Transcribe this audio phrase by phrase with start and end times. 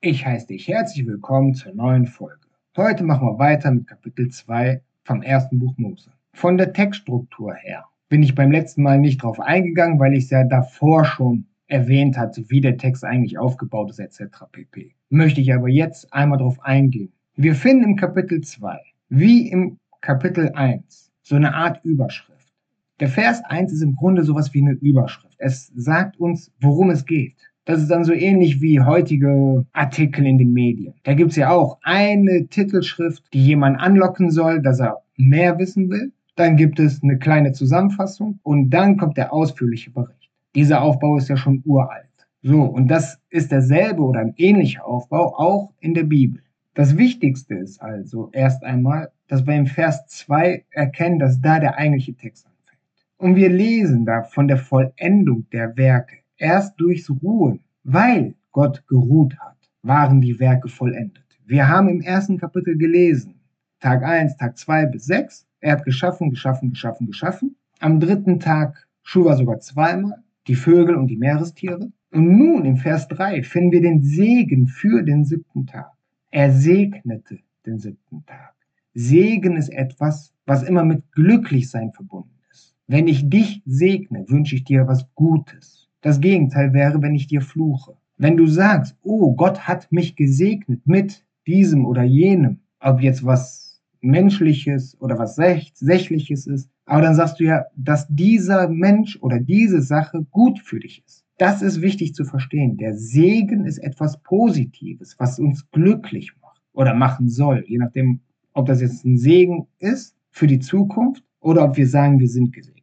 [0.00, 2.46] Ich heiße dich herzlich willkommen zur neuen Folge.
[2.76, 6.12] Heute machen wir weiter mit Kapitel 2 vom ersten Buch Mose.
[6.34, 10.30] Von der Textstruktur her bin ich beim letzten Mal nicht drauf eingegangen, weil ich es
[10.30, 14.44] ja davor schon erwähnt hatte, wie der Text eigentlich aufgebaut ist etc.
[14.52, 14.94] pp.
[15.08, 17.12] Möchte ich aber jetzt einmal drauf eingehen.
[17.34, 18.78] Wir finden im Kapitel 2,
[19.08, 22.54] wie im Kapitel 1, so eine Art Überschrift.
[23.00, 25.34] Der Vers 1 ist im Grunde sowas wie eine Überschrift.
[25.38, 27.47] Es sagt uns, worum es geht.
[27.68, 30.94] Das ist dann so ähnlich wie heutige Artikel in den Medien.
[31.02, 35.90] Da gibt es ja auch eine Titelschrift, die jemand anlocken soll, dass er mehr wissen
[35.90, 36.10] will.
[36.34, 40.30] Dann gibt es eine kleine Zusammenfassung und dann kommt der ausführliche Bericht.
[40.54, 42.08] Dieser Aufbau ist ja schon uralt.
[42.40, 46.40] So, und das ist derselbe oder ein ähnlicher Aufbau auch in der Bibel.
[46.72, 51.76] Das Wichtigste ist also erst einmal, dass wir im Vers 2 erkennen, dass da der
[51.76, 52.80] eigentliche Text anfängt.
[53.18, 59.36] Und wir lesen da von der Vollendung der Werke Erst durchs Ruhen, weil Gott geruht
[59.38, 61.24] hat, waren die Werke vollendet.
[61.44, 63.34] Wir haben im ersten Kapitel gelesen,
[63.80, 67.56] Tag 1, Tag 2 bis 6, er hat geschaffen, geschaffen, geschaffen, geschaffen.
[67.80, 71.90] Am dritten Tag schuf sogar zweimal die Vögel und die Meerestiere.
[72.12, 75.92] Und nun im Vers 3 finden wir den Segen für den siebten Tag.
[76.30, 78.54] Er segnete den siebten Tag.
[78.94, 82.76] Segen ist etwas, was immer mit Glücklichsein verbunden ist.
[82.86, 85.77] Wenn ich dich segne, wünsche ich dir was Gutes.
[86.00, 87.96] Das Gegenteil wäre, wenn ich dir fluche.
[88.16, 93.80] Wenn du sagst, oh, Gott hat mich gesegnet mit diesem oder jenem, ob jetzt was
[94.00, 99.82] Menschliches oder was Sächliches ist, aber dann sagst du ja, dass dieser Mensch oder diese
[99.82, 101.24] Sache gut für dich ist.
[101.36, 102.76] Das ist wichtig zu verstehen.
[102.76, 108.20] Der Segen ist etwas Positives, was uns glücklich macht oder machen soll, je nachdem,
[108.52, 112.52] ob das jetzt ein Segen ist für die Zukunft oder ob wir sagen, wir sind
[112.52, 112.77] gesegnet.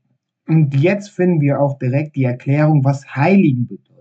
[0.47, 3.95] Und jetzt finden wir auch direkt die Erklärung, was Heiligen bedeutet.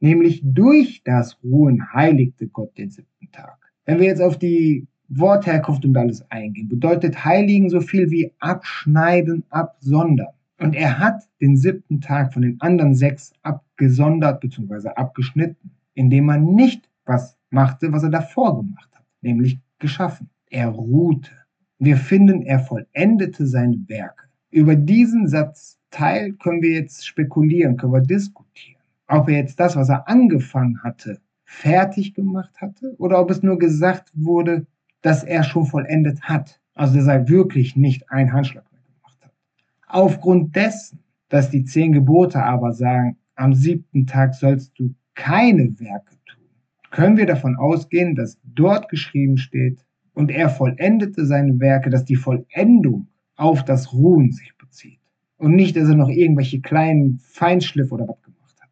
[0.00, 3.56] Nämlich durch das Ruhen heiligte Gott den siebten Tag.
[3.86, 9.44] Wenn wir jetzt auf die Wortherkunft und alles eingehen, bedeutet Heiligen so viel wie abschneiden,
[9.48, 10.34] absondern.
[10.58, 14.88] Und er hat den siebten Tag von den anderen sechs abgesondert bzw.
[14.88, 20.28] abgeschnitten, indem er nicht was machte, was er davor gemacht hat, nämlich geschaffen.
[20.50, 21.30] Er ruhte.
[21.78, 24.24] Wir finden, er vollendete seine Werke.
[24.50, 28.82] Über diesen Satz Teil können wir jetzt spekulieren, können wir diskutieren.
[29.08, 33.58] Ob er jetzt das, was er angefangen hatte, fertig gemacht hatte oder ob es nur
[33.58, 34.66] gesagt wurde,
[35.00, 36.60] dass er schon vollendet hat.
[36.74, 39.32] Also dass er wirklich nicht einen Handschlag mehr gemacht hat.
[39.88, 40.98] Aufgrund dessen,
[41.30, 46.44] dass die zehn Gebote aber sagen, am siebten Tag sollst du keine Werke tun,
[46.90, 52.16] können wir davon ausgehen, dass dort geschrieben steht, und er vollendete seine Werke, dass die
[52.16, 54.98] Vollendung auf das Ruhen sich bezieht.
[55.38, 58.70] Und nicht, dass er noch irgendwelche kleinen Feinschliff oder was gemacht hat.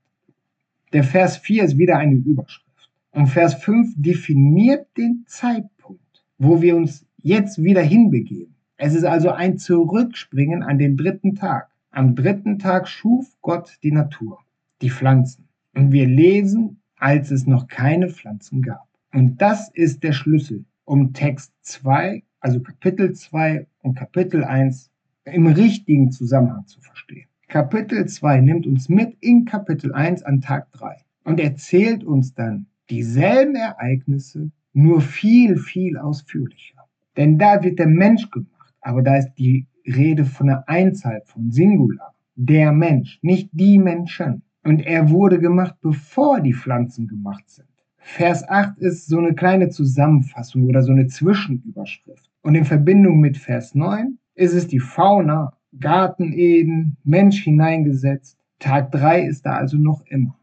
[0.92, 2.90] Der Vers 4 ist wieder eine Überschrift.
[3.10, 8.54] Und Vers 5 definiert den Zeitpunkt, wo wir uns jetzt wieder hinbegeben.
[8.76, 11.68] Es ist also ein Zurückspringen an den dritten Tag.
[11.90, 14.40] Am dritten Tag schuf Gott die Natur,
[14.82, 15.48] die Pflanzen.
[15.74, 18.88] Und wir lesen, als es noch keine Pflanzen gab.
[19.12, 24.90] Und das ist der Schlüssel, um Text 2, also Kapitel 2 und Kapitel 1
[25.24, 27.26] im richtigen Zusammenhang zu verstehen.
[27.48, 32.66] Kapitel 2 nimmt uns mit in Kapitel 1 an Tag 3 und erzählt uns dann
[32.90, 36.82] dieselben Ereignisse, nur viel, viel ausführlicher.
[37.16, 41.50] Denn da wird der Mensch gemacht, aber da ist die Rede von einer Einzahl, von
[41.50, 42.14] Singular.
[42.34, 44.42] Der Mensch, nicht die Menschen.
[44.64, 47.68] Und er wurde gemacht, bevor die Pflanzen gemacht sind.
[47.98, 52.30] Vers 8 ist so eine kleine Zusammenfassung oder so eine Zwischenüberschrift.
[52.42, 58.38] Und in Verbindung mit Vers 9 ist es die Fauna, Garten Eden, Mensch hineingesetzt.
[58.58, 60.38] Tag 3 ist da also noch immer.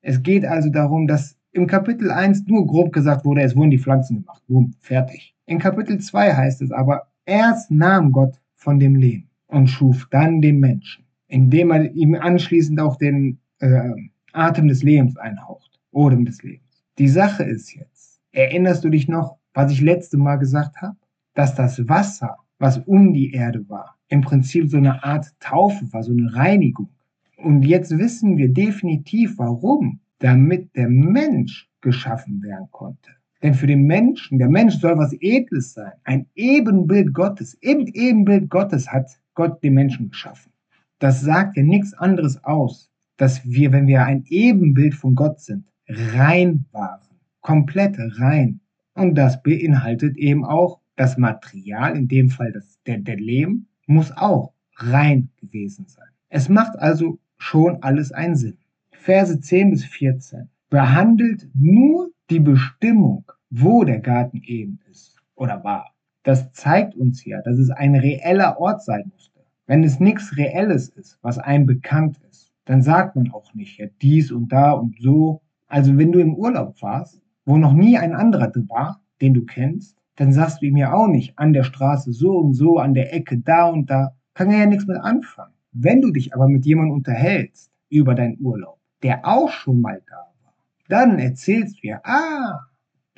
[0.00, 3.78] Es geht also darum, dass im Kapitel 1 nur grob gesagt wurde, es wurden die
[3.78, 4.42] Pflanzen gemacht.
[4.46, 5.34] Boom, fertig.
[5.46, 10.40] In Kapitel 2 heißt es aber, erst nahm Gott von dem Lehm und schuf dann
[10.40, 13.90] den Menschen, indem er ihm anschließend auch den äh,
[14.32, 15.80] Atem des Lebens einhaucht.
[15.90, 16.84] Odem des Lebens.
[16.98, 20.96] Die Sache ist jetzt, erinnerst du dich noch, was ich letzte Mal gesagt habe?
[21.34, 23.96] Dass das Wasser was um die Erde war.
[24.08, 26.88] Im Prinzip so eine Art Taufe war, so eine Reinigung.
[27.36, 30.00] Und jetzt wissen wir definitiv warum.
[30.20, 33.12] Damit der Mensch geschaffen werden konnte.
[33.42, 37.54] Denn für den Menschen, der Mensch soll was Edles sein, ein Ebenbild Gottes.
[37.60, 40.52] Im Ebenbild Gottes hat Gott den Menschen geschaffen.
[40.98, 45.64] Das sagt ja nichts anderes aus, dass wir, wenn wir ein Ebenbild von Gott sind,
[45.88, 47.00] rein waren.
[47.40, 48.60] Komplett rein.
[48.94, 54.10] Und das beinhaltet eben auch das Material, in dem Fall das, der, der Lehm, muss
[54.16, 56.08] auch rein gewesen sein.
[56.28, 58.58] Es macht also schon alles einen Sinn.
[58.90, 65.94] Verse 10 bis 14 behandelt nur die Bestimmung, wo der Garten Eden ist oder war.
[66.24, 69.40] Das zeigt uns ja, dass es ein reeller Ort sein musste.
[69.66, 73.86] Wenn es nichts Reelles ist, was einem bekannt ist, dann sagt man auch nicht ja,
[74.02, 75.42] dies und da und so.
[75.68, 79.97] Also wenn du im Urlaub warst, wo noch nie ein anderer war, den du kennst,
[80.18, 83.14] dann sagst du ihm ja auch nicht an der Straße so und so, an der
[83.14, 84.16] Ecke da und da.
[84.34, 85.54] Kann er ja nichts mit anfangen.
[85.70, 90.16] Wenn du dich aber mit jemandem unterhältst über deinen Urlaub, der auch schon mal da
[90.16, 90.54] war,
[90.88, 92.58] dann erzählst du ja, ah,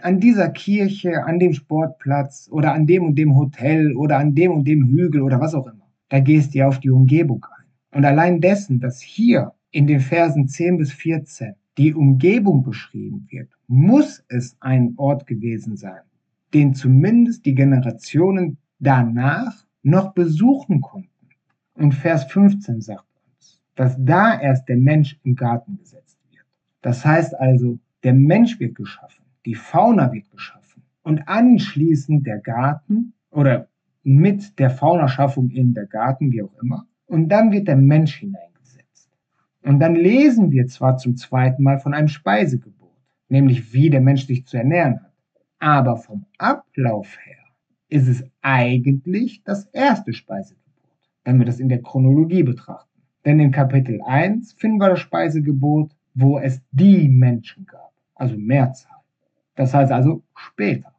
[0.03, 4.53] an dieser Kirche, an dem Sportplatz oder an dem und dem Hotel oder an dem
[4.53, 5.89] und dem Hügel oder was auch immer.
[6.11, 7.99] Da gehst du ja auf die Umgebung ein.
[7.99, 13.49] Und allein dessen, dass hier in den Versen 10 bis 14 die Umgebung beschrieben wird,
[13.69, 16.01] muss es ein Ort gewesen sein,
[16.53, 21.09] den zumindest die Generationen danach noch besuchen konnten.
[21.75, 26.45] Und Vers 15 sagt uns, dass da erst der Mensch im Garten gesetzt wird.
[26.83, 33.15] Das heißt also, der Mensch wird geschaffen die Fauna wird geschaffen und anschließend der Garten
[33.31, 33.69] oder
[34.03, 39.11] mit der Faunaschaffung in der Garten, wie auch immer, und dann wird der Mensch hineingesetzt.
[39.63, 42.97] Und dann lesen wir zwar zum zweiten Mal von einem Speisegebot,
[43.29, 45.10] nämlich wie der Mensch sich zu ernähren hat,
[45.61, 47.37] aber vom Ablauf her
[47.89, 50.65] ist es eigentlich das erste Speisegebot,
[51.25, 53.03] wenn wir das in der Chronologie betrachten.
[53.25, 58.97] Denn in Kapitel 1 finden wir das Speisegebot, wo es die Menschen gab, also Mehrzahl.
[59.55, 60.95] Das heißt also später.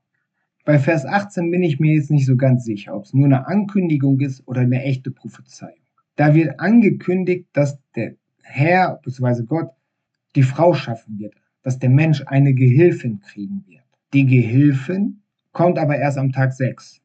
[0.64, 3.48] Bei Vers 18 bin ich mir jetzt nicht so ganz sicher, ob es nur eine
[3.48, 5.74] Ankündigung ist oder eine echte Prophezeiung.
[6.16, 9.44] Da wird angekündigt, dass der Herr bzw.
[9.44, 9.72] Gott
[10.36, 11.34] die Frau schaffen wird,
[11.64, 13.81] dass der Mensch eine Gehilfin kriegen wird.
[14.14, 15.22] Die Gehilfin
[15.54, 17.00] kommt aber erst am Tag 6.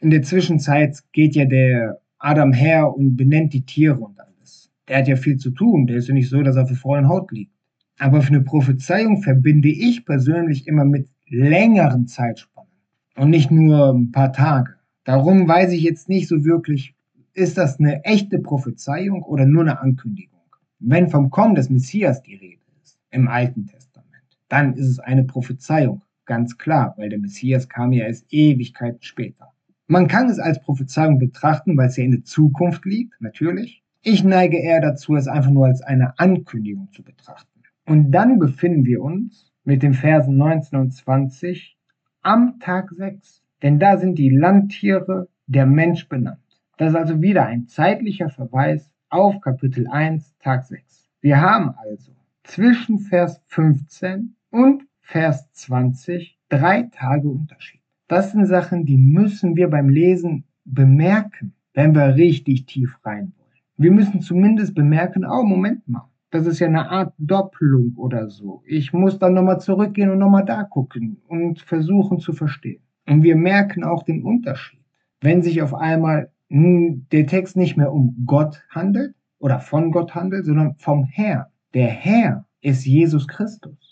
[0.00, 4.70] In der Zwischenzeit geht ja der Adam her und benennt die Tiere und alles.
[4.86, 6.76] Der hat ja viel zu tun, der ist ja nicht so, dass er auf der
[6.76, 7.54] vollen Haut liegt.
[7.98, 12.70] Aber für eine Prophezeiung verbinde ich persönlich immer mit längeren Zeitspannen
[13.16, 14.74] und nicht nur ein paar Tage.
[15.04, 16.94] Darum weiß ich jetzt nicht so wirklich,
[17.32, 20.40] ist das eine echte Prophezeiung oder nur eine Ankündigung.
[20.80, 25.24] Wenn vom Kommen des Messias die Rede ist, im Alten Testament, dann ist es eine
[25.24, 26.02] Prophezeiung,
[26.32, 29.52] ganz klar, weil der Messias kam ja erst Ewigkeiten später.
[29.86, 33.84] Man kann es als Prophezeiung betrachten, weil es ja in der Zukunft liegt, natürlich.
[34.00, 37.60] Ich neige eher dazu, es einfach nur als eine Ankündigung zu betrachten.
[37.84, 41.76] Und dann befinden wir uns mit den Versen 19 und 20
[42.22, 43.42] am Tag 6.
[43.60, 46.38] Denn da sind die Landtiere der Mensch benannt.
[46.78, 51.10] Das ist also wieder ein zeitlicher Verweis auf Kapitel 1, Tag 6.
[51.20, 52.12] Wir haben also
[52.42, 57.82] zwischen Vers 15 und Vers 20 drei Tage Unterschied.
[58.08, 63.60] Das sind Sachen, die müssen wir beim Lesen bemerken, wenn wir richtig tief rein wollen.
[63.76, 68.62] Wir müssen zumindest bemerken, oh, Moment mal, das ist ja eine Art Doppelung oder so.
[68.64, 72.80] Ich muss dann nochmal zurückgehen und nochmal da gucken und versuchen zu verstehen.
[73.06, 74.80] Und wir merken auch den Unterschied.
[75.20, 80.46] Wenn sich auf einmal der Text nicht mehr um Gott handelt oder von Gott handelt,
[80.46, 81.52] sondern vom Herr.
[81.74, 83.91] Der Herr ist Jesus Christus.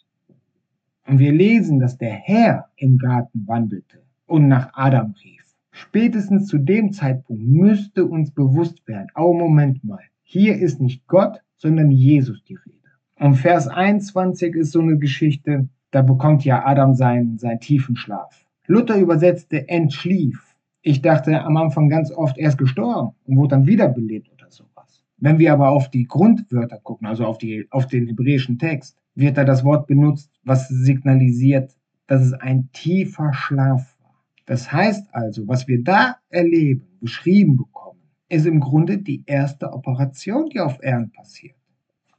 [1.06, 5.41] Und wir lesen, dass der Herr im Garten wandelte und nach Adam rief.
[5.73, 11.41] Spätestens zu dem Zeitpunkt müsste uns bewusst werden, oh Moment mal, hier ist nicht Gott,
[11.56, 12.76] sondern Jesus die Rede.
[13.19, 18.47] Und Vers 21 ist so eine Geschichte, da bekommt ja Adam seinen, seinen tiefen Schlaf.
[18.67, 20.57] Luther übersetzte entschlief.
[20.83, 25.04] Ich dachte am Anfang ganz oft, er ist gestorben und wurde dann wiederbelebt oder sowas.
[25.19, 29.37] Wenn wir aber auf die Grundwörter gucken, also auf, die, auf den hebräischen Text, wird
[29.37, 31.76] da das Wort benutzt, was signalisiert,
[32.07, 34.14] dass es ein tiefer Schlaf war.
[34.47, 40.49] Das heißt also, was wir da erleben, beschrieben bekommen, ist im Grunde die erste Operation,
[40.49, 41.57] die auf Erden passiert.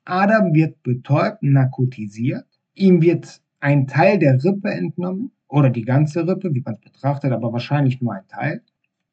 [0.05, 6.53] Adam wird betäubt, narkotisiert, ihm wird ein Teil der Rippe entnommen oder die ganze Rippe,
[6.53, 8.61] wie man es betrachtet, aber wahrscheinlich nur ein Teil.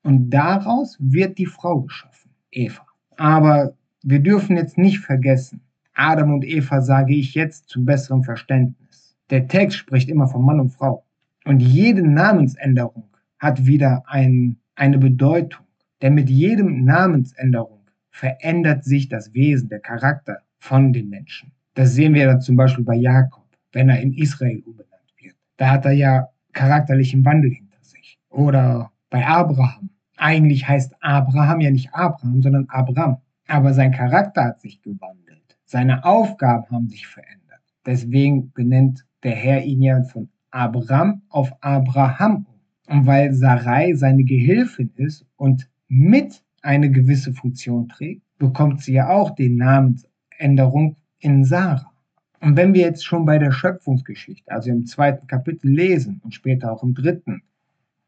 [0.03, 2.87] Und daraus wird die Frau geschaffen, Eva.
[3.17, 5.61] Aber wir dürfen jetzt nicht vergessen,
[5.99, 9.17] Adam und Eva sage ich jetzt zum besseren Verständnis.
[9.31, 11.05] Der Text spricht immer von Mann und Frau.
[11.45, 13.09] Und jede Namensänderung
[13.40, 15.67] hat wieder ein, eine Bedeutung.
[16.00, 21.50] Denn mit jedem Namensänderung verändert sich das Wesen, der Charakter von den Menschen.
[21.75, 25.35] Das sehen wir dann zum Beispiel bei Jakob, wenn er in Israel umbenannt wird.
[25.57, 28.21] Da hat er ja charakterlichen Wandel hinter sich.
[28.28, 29.90] Oder bei Abraham.
[30.17, 33.19] Eigentlich heißt Abraham ja nicht Abraham, sondern Abram.
[33.49, 35.28] Aber sein Charakter hat sich gewandelt.
[35.71, 37.61] Seine Aufgaben haben sich verändert.
[37.85, 42.47] Deswegen benennt der Herr ihn ja von Abram auf Abraham.
[42.87, 49.11] Und weil Sarai seine Gehilfin ist und mit eine gewisse Funktion trägt, bekommt sie ja
[49.11, 51.93] auch die Namensänderung in Sarah.
[52.41, 56.73] Und wenn wir jetzt schon bei der Schöpfungsgeschichte, also im zweiten Kapitel lesen und später
[56.73, 57.43] auch im dritten,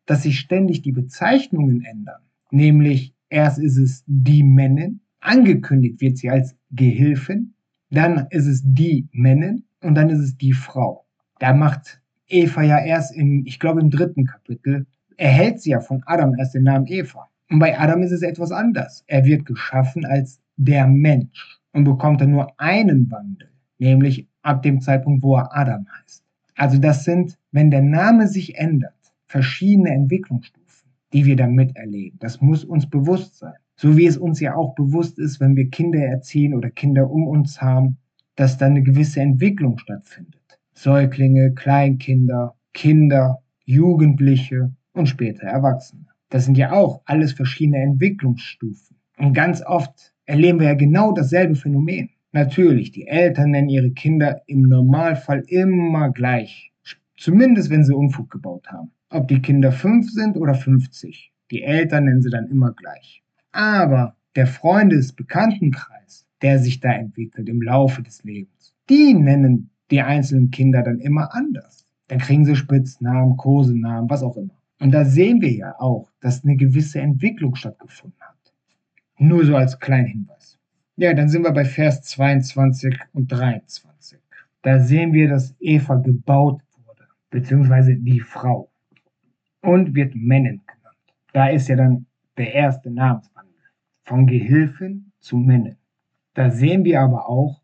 [0.07, 6.31] dass sich ständig die Bezeichnungen ändern, nämlich erst ist es die Männin, angekündigt wird sie
[6.31, 7.55] als Gehilfin,
[7.91, 11.05] dann ist es die Männin und dann ist es die Frau.
[11.39, 14.87] Da macht Eva ja erst im, ich glaube im dritten Kapitel,
[15.17, 17.29] erhält sie ja von Adam erst den Namen Eva.
[17.51, 19.05] Und bei Adam ist es etwas anders.
[19.07, 24.81] Er wird geschaffen als der Mensch und bekommt dann nur einen Wandel, nämlich ab dem
[24.81, 26.23] Zeitpunkt, wo er Adam heißt.
[26.57, 28.95] Also das sind, wenn der Name sich ändert,
[29.27, 32.19] verschiedene Entwicklungsstufen, die wir da miterleben.
[32.21, 33.55] Das muss uns bewusst sein.
[33.83, 37.27] So wie es uns ja auch bewusst ist, wenn wir Kinder erziehen oder Kinder um
[37.27, 37.97] uns haben,
[38.37, 40.61] dass da eine gewisse Entwicklung stattfindet.
[40.75, 46.05] Säuglinge, Kleinkinder, Kinder, Jugendliche und später Erwachsene.
[46.29, 48.99] Das sind ja auch alles verschiedene Entwicklungsstufen.
[49.17, 52.11] Und ganz oft erleben wir ja genau dasselbe Phänomen.
[52.33, 56.71] Natürlich, die Eltern nennen ihre Kinder im Normalfall immer gleich.
[57.17, 58.91] Zumindest wenn sie Unfug gebaut haben.
[59.09, 61.33] Ob die Kinder fünf sind oder 50.
[61.51, 63.23] Die Eltern nennen sie dann immer gleich.
[63.53, 70.51] Aber der Freundes-Bekanntenkreis, der sich da entwickelt im Laufe des Lebens, die nennen die einzelnen
[70.51, 71.87] Kinder dann immer anders.
[72.09, 74.61] Dann kriegen sie Spitznamen, Kosenamen, was auch immer.
[74.81, 78.53] Und da sehen wir ja auch, dass eine gewisse Entwicklung stattgefunden hat.
[79.19, 80.59] Nur so als kleinen Hinweis.
[80.97, 84.19] Ja, dann sind wir bei Vers 22 und 23.
[84.63, 88.71] Da sehen wir, dass Eva gebaut wurde, beziehungsweise die Frau.
[89.63, 90.97] Und wird Männin genannt.
[91.33, 93.30] Da ist ja dann der erste Namenswandel.
[94.05, 95.77] Von Gehilfin zu Männin.
[96.35, 97.63] Da sehen wir aber auch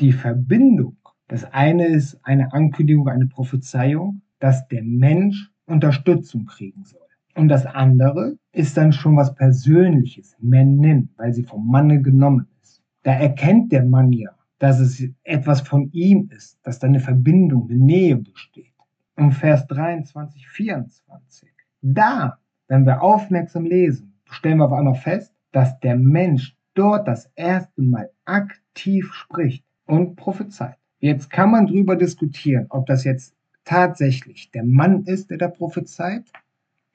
[0.00, 0.96] die Verbindung.
[1.28, 7.00] Das eine ist eine Ankündigung, eine Prophezeiung, dass der Mensch Unterstützung kriegen soll.
[7.34, 12.82] Und das andere ist dann schon was Persönliches, Männin, weil sie vom Manne genommen ist.
[13.02, 17.68] Da erkennt der Mann ja, dass es etwas von ihm ist, dass da eine Verbindung,
[17.68, 18.72] eine Nähe besteht.
[19.14, 21.48] Und Vers 23, 24,
[21.80, 27.30] da, wenn wir aufmerksam lesen, stellen wir auf einmal fest, dass der Mensch dort das
[27.34, 30.76] erste Mal aktiv spricht und prophezeit.
[31.00, 36.24] Jetzt kann man darüber diskutieren, ob das jetzt tatsächlich der Mann ist, der da prophezeit.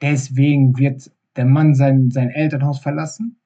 [0.02, 3.36] Deswegen wird der Mann sein, sein Elternhaus verlassen.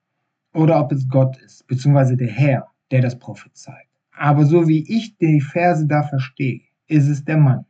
[0.54, 3.86] Oder ob es Gott ist, beziehungsweise der Herr, der das prophezeit.
[4.16, 7.66] Aber so wie ich die Verse da verstehe, ist es der Mann.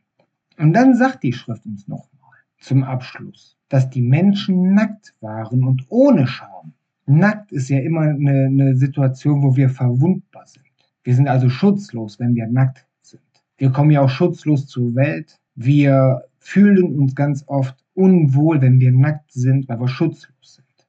[0.57, 5.85] Und dann sagt die Schrift uns nochmal zum Abschluss, dass die Menschen nackt waren und
[5.89, 6.73] ohne Scham.
[7.09, 10.65] Nackt ist ja immer eine, eine Situation, wo wir verwundbar sind.
[11.03, 13.23] Wir sind also schutzlos, wenn wir nackt sind.
[13.57, 15.39] Wir kommen ja auch schutzlos zur Welt.
[15.55, 20.87] Wir fühlen uns ganz oft unwohl, wenn wir nackt sind, weil wir schutzlos sind.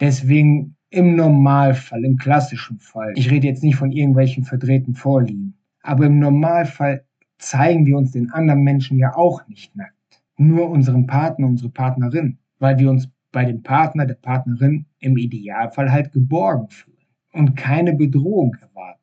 [0.00, 6.06] Deswegen im Normalfall, im klassischen Fall, ich rede jetzt nicht von irgendwelchen verdrehten Vorlieben, aber
[6.06, 7.04] im Normalfall
[7.38, 9.94] zeigen wir uns den anderen Menschen ja auch nicht nackt.
[10.36, 15.92] Nur unserem Partner, unsere Partnerin, weil wir uns bei dem Partner, der Partnerin im Idealfall
[15.92, 16.96] halt geborgen fühlen
[17.32, 19.00] und keine Bedrohung erwarten.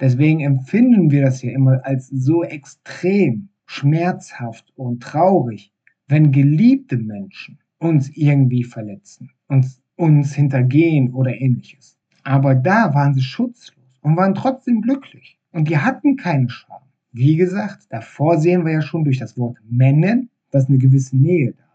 [0.00, 5.72] Deswegen empfinden wir das ja immer als so extrem schmerzhaft und traurig,
[6.08, 11.98] wenn geliebte Menschen uns irgendwie verletzen, uns, uns hintergehen oder ähnliches.
[12.22, 15.38] Aber da waren sie schutzlos und waren trotzdem glücklich.
[15.52, 16.82] Und die hatten keine Scham.
[17.12, 21.52] Wie gesagt, davor sehen wir ja schon durch das Wort Männen, dass eine gewisse Nähe
[21.52, 21.65] da.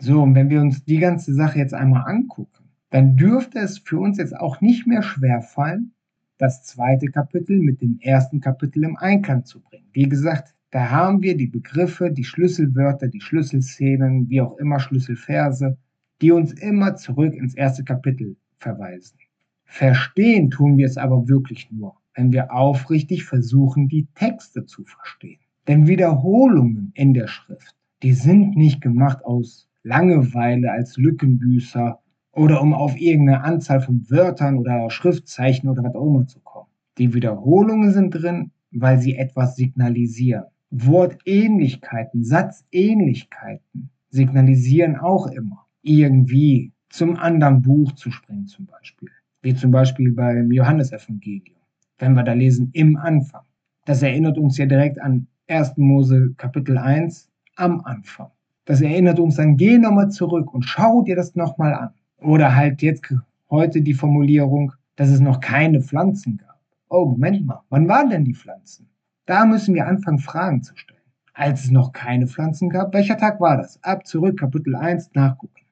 [0.00, 3.98] So, und wenn wir uns die ganze Sache jetzt einmal angucken, dann dürfte es für
[3.98, 5.92] uns jetzt auch nicht mehr schwer fallen,
[6.38, 9.88] das zweite Kapitel mit dem ersten Kapitel im Einklang zu bringen.
[9.92, 15.76] Wie gesagt, da haben wir die Begriffe, die Schlüsselwörter, die Schlüsselszenen, wie auch immer Schlüsselverse,
[16.22, 19.18] die uns immer zurück ins erste Kapitel verweisen.
[19.64, 25.40] Verstehen tun wir es aber wirklich nur, wenn wir aufrichtig versuchen, die Texte zu verstehen.
[25.66, 31.98] Denn Wiederholungen in der Schrift, die sind nicht gemacht aus Langeweile als Lückenbüßer
[32.32, 36.68] oder um auf irgendeine Anzahl von Wörtern oder Schriftzeichen oder was auch immer zu kommen.
[36.98, 40.44] Die Wiederholungen sind drin, weil sie etwas signalisieren.
[40.70, 49.08] Wortähnlichkeiten, Satzähnlichkeiten signalisieren auch immer irgendwie zum anderen Buch zu springen zum Beispiel.
[49.40, 51.56] Wie zum Beispiel beim Johannesevangelium.
[51.98, 53.44] Wenn wir da lesen im Anfang.
[53.86, 55.78] Das erinnert uns ja direkt an 1.
[55.78, 58.30] Mose Kapitel 1 am Anfang.
[58.68, 61.90] Das erinnert uns dann, geh nochmal zurück und schau dir das nochmal an.
[62.20, 63.02] Oder halt jetzt
[63.48, 66.60] heute die Formulierung, dass es noch keine Pflanzen gab.
[66.90, 68.90] Oh, Moment mal, wann waren denn die Pflanzen?
[69.24, 71.00] Da müssen wir anfangen, Fragen zu stellen.
[71.32, 73.82] Als es noch keine Pflanzen gab, welcher Tag war das?
[73.82, 75.64] Ab zurück, Kapitel 1, nachgucken.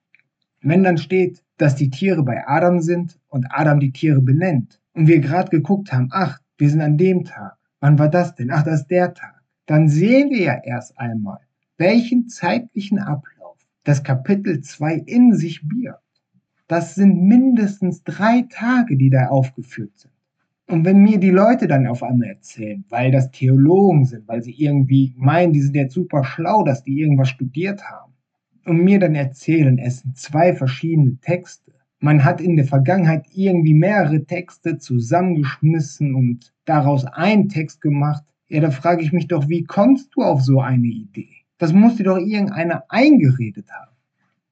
[0.63, 5.07] Wenn dann steht, dass die Tiere bei Adam sind und Adam die Tiere benennt und
[5.07, 8.51] wir gerade geguckt haben, ach, wir sind an dem Tag, Wann war das denn?
[8.51, 9.43] Ach, das ist der Tag.
[9.67, 11.39] Dann sehen wir ja erst einmal,
[11.79, 16.03] welchen zeitlichen Ablauf das Kapitel 2 in sich birgt.
[16.69, 20.13] Das sind mindestens drei Tage, die da aufgeführt sind.
[20.69, 24.55] Und wenn mir die Leute dann auf einmal erzählen, weil das Theologen sind, weil sie
[24.55, 28.13] irgendwie meinen, die sind jetzt super schlau, dass die irgendwas studiert haben,
[28.67, 31.73] und mir dann erzählen, es sind zwei verschiedene Texte.
[32.01, 38.25] Man hat in der Vergangenheit irgendwie mehrere Texte zusammengeschmissen und daraus einen Text gemacht.
[38.49, 41.46] Ja, da frage ich mich doch, wie kommst du auf so eine Idee?
[41.59, 43.97] Das muss dir doch irgendeiner eingeredet haben.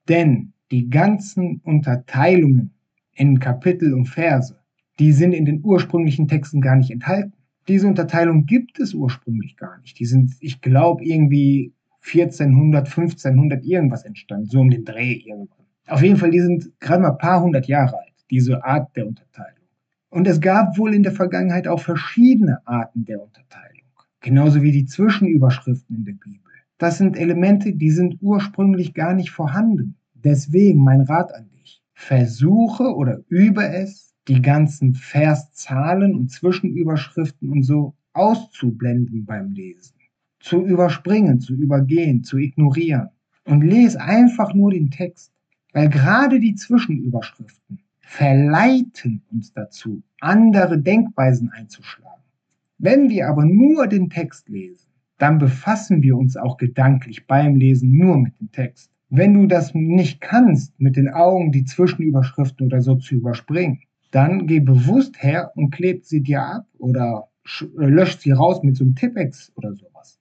[0.09, 2.75] Denn die ganzen Unterteilungen
[3.13, 4.59] in Kapitel und Verse,
[4.99, 7.33] die sind in den ursprünglichen Texten gar nicht enthalten.
[7.69, 9.99] Diese Unterteilung gibt es ursprünglich gar nicht.
[9.99, 11.73] Die sind, ich glaube, irgendwie
[12.07, 15.67] 1400, 1500 irgendwas entstanden, so um den Dreh irgendwann.
[15.87, 19.07] Auf jeden Fall, die sind gerade mal ein paar hundert Jahre alt, diese Art der
[19.07, 19.69] Unterteilung.
[20.11, 23.89] Und es gab wohl in der Vergangenheit auch verschiedene Arten der Unterteilung,
[24.21, 26.44] genauso wie die Zwischenüberschriften in der Bibel.
[26.79, 29.97] Das sind Elemente, die sind ursprünglich gar nicht vorhanden.
[30.15, 31.83] Deswegen mein Rat an dich.
[31.93, 39.95] Versuche oder übe es, die ganzen Verszahlen und Zwischenüberschriften und so auszublenden beim Lesen.
[40.41, 43.11] Zu überspringen, zu übergehen, zu ignorieren.
[43.45, 45.33] Und lese einfach nur den Text.
[45.73, 52.23] Weil gerade die Zwischenüberschriften verleiten uns dazu, andere Denkweisen einzuschlagen.
[52.79, 57.97] Wenn wir aber nur den Text lesen, dann befassen wir uns auch gedanklich beim Lesen
[57.97, 58.91] nur mit dem Text.
[59.11, 63.81] Wenn du das nicht kannst, mit den Augen die Zwischenüberschriften oder so zu überspringen,
[64.11, 68.77] dann geh bewusst her und klebt sie dir ab oder äh, löscht sie raus mit
[68.77, 70.19] so einem Tippex oder sowas.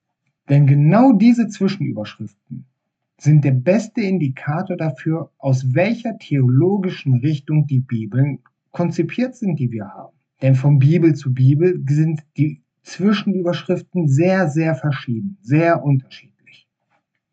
[0.49, 2.65] Denn genau diese Zwischenüberschriften
[3.17, 8.39] sind der beste Indikator dafür, aus welcher theologischen Richtung die Bibeln
[8.71, 10.17] konzipiert sind, die wir haben.
[10.41, 16.33] Denn von Bibel zu Bibel sind die Zwischenüberschriften sehr, sehr verschieden, sehr unterschiedlich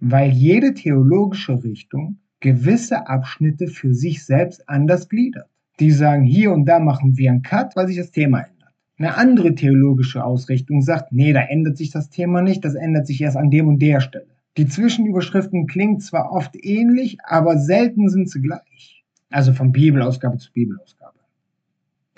[0.00, 5.48] weil jede theologische Richtung gewisse Abschnitte für sich selbst anders gliedert.
[5.78, 8.72] Die sagen, hier und da machen wir einen Cut, weil sich das Thema ändert.
[8.98, 13.20] Eine andere theologische Ausrichtung sagt, nee, da ändert sich das Thema nicht, das ändert sich
[13.20, 14.26] erst an dem und der Stelle.
[14.56, 19.04] Die Zwischenüberschriften klingen zwar oft ähnlich, aber selten sind sie gleich.
[19.30, 20.99] Also von Bibelausgabe zu Bibelausgabe.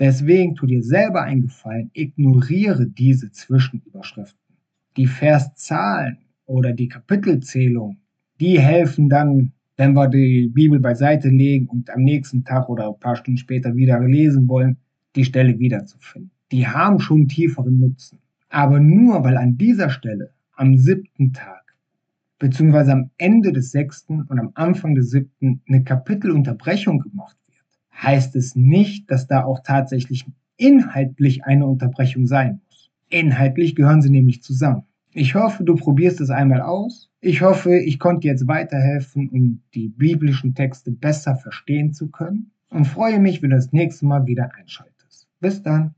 [0.02, 4.56] Deswegen tu dir selber einen Gefallen, ignoriere diese Zwischenüberschriften.
[4.96, 7.98] Die Verszahlen oder die Kapitelzählung,
[8.40, 12.98] die helfen dann, wenn wir die Bibel beiseite legen und am nächsten Tag oder ein
[12.98, 14.76] paar Stunden später wieder lesen wollen,
[15.14, 16.32] die Stelle wiederzufinden.
[16.50, 18.18] Die haben schon tieferen Nutzen.
[18.48, 21.76] Aber nur weil an dieser Stelle am siebten Tag,
[22.40, 27.36] beziehungsweise am Ende des sechsten und am Anfang des siebten eine Kapitelunterbrechung gemacht
[27.94, 30.26] heißt es nicht, dass da auch tatsächlich
[30.56, 32.90] inhaltlich eine Unterbrechung sein muss.
[33.08, 34.84] Inhaltlich gehören sie nämlich zusammen.
[35.12, 37.10] Ich hoffe, du probierst es einmal aus.
[37.20, 42.86] Ich hoffe, ich konnte jetzt weiterhelfen, um die biblischen Texte besser verstehen zu können und
[42.86, 45.28] freue mich, wenn du das nächste Mal wieder einschaltest.
[45.40, 45.94] Bis dann.